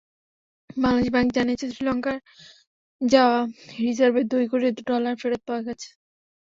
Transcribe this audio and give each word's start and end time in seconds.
Bangladesh 0.77 1.09
bank 1.11 1.29
জানিয়েছে, 1.37 1.65
শ্রীলঙ্কায় 1.71 2.21
যাওয়া 3.01 3.39
রিজার্ভের 3.79 4.25
দুই 4.31 4.43
কোটি 4.51 4.67
ডলার 4.89 5.13
ফেরত 5.21 5.41
পাওয়া 5.47 5.61
গেছে। 5.67 5.89